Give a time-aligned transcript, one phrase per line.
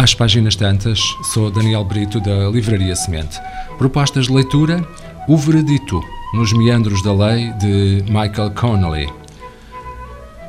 [0.00, 3.38] Às páginas tantas, sou Daniel Brito da Livraria Semente.
[3.76, 4.82] Propostas de leitura:
[5.28, 9.12] O Veredito, nos meandros da lei, de Michael Connolly.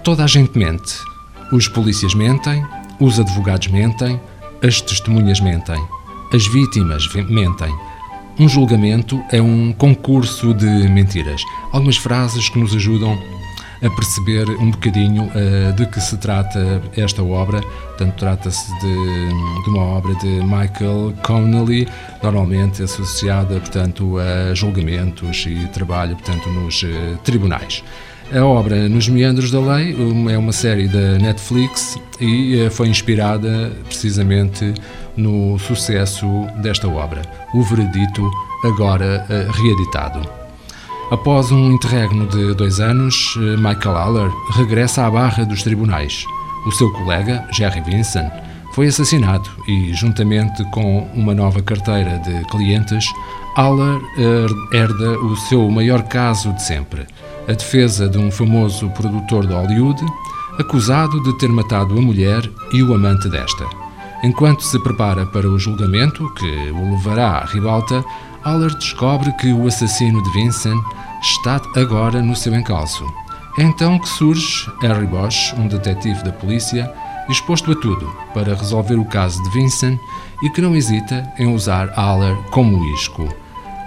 [0.05, 0.93] Toda a gente mente.
[1.51, 2.65] Os polícias mentem,
[2.97, 4.21] os advogados mentem,
[4.65, 5.83] as testemunhas mentem,
[6.33, 7.75] as vítimas mentem.
[8.39, 11.43] Um julgamento é um concurso de mentiras.
[11.73, 13.21] Algumas frases que nos ajudam
[13.81, 17.61] a perceber um bocadinho uh, de que se trata esta obra.
[17.61, 21.87] Portanto, trata-se de, de, uma obra de Michael Connelly,
[22.21, 27.83] normalmente associada, portanto, a julgamentos e trabalho, portanto, nos uh, tribunais.
[28.33, 29.93] A obra Nos Meandros da Lei
[30.31, 34.73] é uma série da Netflix e uh, foi inspirada precisamente
[35.17, 36.25] no sucesso
[36.61, 37.21] desta obra,
[37.53, 38.31] O Veredito,
[38.63, 40.40] agora reeditado.
[41.11, 46.25] Após um interregno de dois anos, eh, Michael Haller regressa à barra dos tribunais.
[46.65, 48.31] O seu colega, Jerry Vincent,
[48.71, 53.05] foi assassinado e, juntamente com uma nova carteira de clientes,
[53.57, 54.01] Haller
[54.71, 57.05] herda o seu maior caso de sempre:
[57.45, 60.01] a defesa de um famoso produtor de Hollywood,
[60.57, 63.65] acusado de ter matado a mulher e o amante desta.
[64.23, 68.01] Enquanto se prepara para o julgamento, que o levará à ribalta,
[68.43, 70.81] Haller descobre que o assassino de Vincent
[71.21, 73.05] está agora no seu encalço.
[73.57, 76.91] É então que surge Harry Bosch, um detetive da polícia,
[77.27, 79.99] disposto a tudo para resolver o caso de Vincent
[80.43, 83.27] e que não hesita em usar Haller como isco.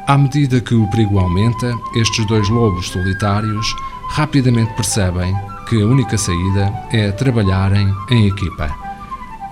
[0.07, 3.75] À medida que o perigo aumenta, estes dois lobos solitários
[4.11, 5.35] rapidamente percebem
[5.69, 8.84] que a única saída é trabalharem em equipa.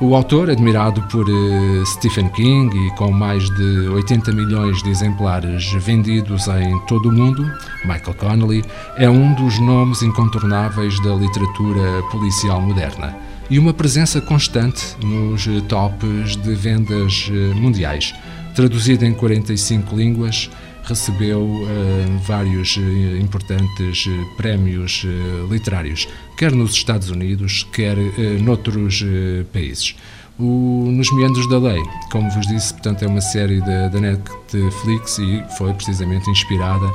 [0.02, 5.72] O autor, admirado por uh, Stephen King e com mais de 80 milhões de exemplares
[5.74, 7.44] vendidos em todo o mundo,
[7.84, 8.64] Michael Connelly
[8.96, 13.16] é um dos nomes incontornáveis da literatura policial moderna
[13.48, 18.12] e uma presença constante nos tops de vendas uh, mundiais.
[18.56, 20.50] Traduzido em 45 línguas,
[20.84, 25.06] recebeu uh, vários uh, importantes uh, prémios
[25.50, 27.96] literários, quer nos Estados Unidos, quer
[28.40, 29.04] noutros
[29.52, 29.94] países.
[30.38, 35.18] O Nos Meandros da Lei, como vos disse, portanto, é uma série da, da Netflix
[35.18, 36.90] e foi precisamente inspirada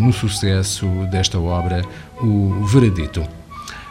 [0.00, 1.82] no sucesso desta obra,
[2.20, 3.26] O Veredito.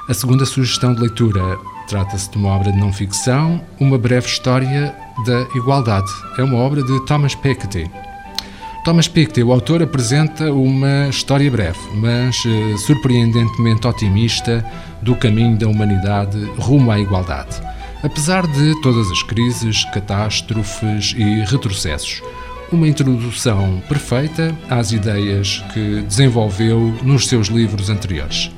[0.07, 1.57] A segunda sugestão de leitura
[1.87, 4.95] trata-se de uma obra de não-ficção, Uma Breve História
[5.25, 6.09] da Igualdade.
[6.37, 7.89] É uma obra de Thomas Piketty.
[8.87, 14.65] Thomas Piketty, o autor, apresenta uma história breve, mas uh, surpreendentemente otimista
[15.01, 17.61] do caminho da humanidade rumo à igualdade.
[18.01, 22.21] Apesar de todas as crises, catástrofes e retrocessos,
[22.71, 28.49] uma introdução perfeita às ideias que desenvolveu nos seus livros anteriores.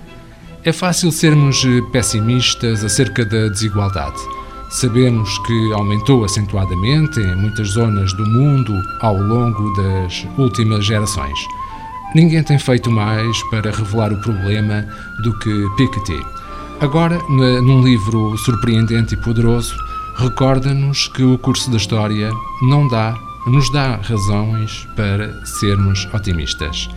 [0.63, 4.19] É fácil sermos eh, pessimistas acerca da desigualdade
[4.69, 11.39] Sabemos que aumentou acentuadamente em muitas zonas do mundo ao longo das últimas gerações.
[12.13, 14.85] Ninguém tem feito mais para revelar o problema
[15.23, 16.23] do que Piketty.
[16.81, 19.75] Agora, num livro surpreendente e poderoso,
[20.17, 22.31] recorda-nos que o curso da história
[22.61, 26.87] não dá, nos dá razões para sermos otimistas.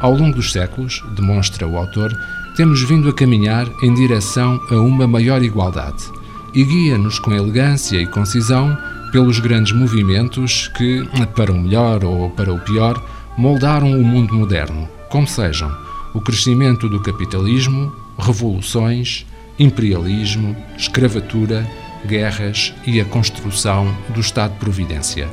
[0.00, 2.10] Ao longo dos séculos, demonstra o autor,
[2.56, 6.17] temos vindo a caminhar em direção a uma maior igualdade
[6.54, 8.76] e guia-nos com elegância e concisão
[9.12, 13.02] pelos grandes movimentos que, para o melhor ou para o pior,
[13.36, 15.70] moldaram o mundo moderno, como sejam
[16.14, 19.26] o crescimento do capitalismo, revoluções,
[19.58, 21.66] imperialismo, escravatura,
[22.06, 25.28] guerras e a construção do Estado-providência.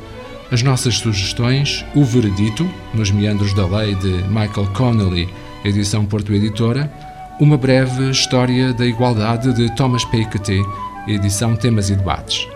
[0.51, 5.27] As nossas sugestões, O Veredito, nos meandros da lei de Michael Connelly,
[5.63, 6.91] edição Porto Editora,
[7.39, 10.61] Uma breve história da igualdade de Thomas Piketty,
[11.07, 12.47] edição Temas e Debates.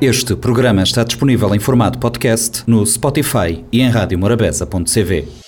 [0.00, 5.47] Este programa está disponível em formato podcast no Spotify e em radiomorabeza.cv.